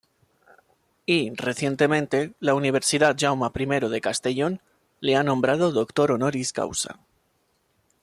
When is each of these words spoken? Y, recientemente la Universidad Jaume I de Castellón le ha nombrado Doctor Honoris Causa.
Y, 1.05 1.31
recientemente 1.35 2.33
la 2.39 2.55
Universidad 2.55 3.15
Jaume 3.19 3.51
I 3.53 3.87
de 3.87 4.01
Castellón 4.01 4.59
le 4.99 5.15
ha 5.15 5.21
nombrado 5.21 5.71
Doctor 5.71 6.13
Honoris 6.13 6.53
Causa. 6.53 6.99